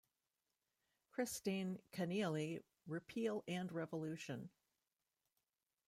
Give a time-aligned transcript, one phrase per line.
[1.11, 4.49] Christine Kinealy 'Repeal and Revolution.